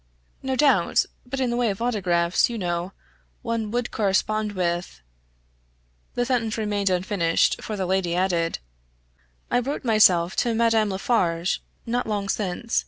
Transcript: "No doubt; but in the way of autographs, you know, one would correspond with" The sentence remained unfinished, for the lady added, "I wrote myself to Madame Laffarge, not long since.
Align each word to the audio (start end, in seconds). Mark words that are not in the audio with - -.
"No 0.41 0.55
doubt; 0.55 1.05
but 1.27 1.39
in 1.39 1.51
the 1.51 1.55
way 1.55 1.69
of 1.69 1.79
autographs, 1.79 2.49
you 2.49 2.57
know, 2.57 2.91
one 3.43 3.69
would 3.69 3.91
correspond 3.91 4.53
with" 4.53 4.99
The 6.15 6.25
sentence 6.25 6.57
remained 6.57 6.89
unfinished, 6.89 7.61
for 7.61 7.75
the 7.75 7.85
lady 7.85 8.15
added, 8.15 8.57
"I 9.51 9.59
wrote 9.59 9.85
myself 9.85 10.35
to 10.37 10.55
Madame 10.55 10.89
Laffarge, 10.89 11.61
not 11.85 12.07
long 12.07 12.29
since. 12.29 12.79